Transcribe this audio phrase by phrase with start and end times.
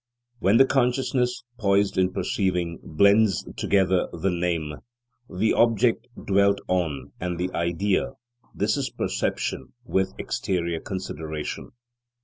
[0.39, 4.77] When the consciousness, poised in perceiving, blends together the name,
[5.29, 8.13] the object dwelt on and the idea,
[8.51, 11.73] this is perception with exterior consideration.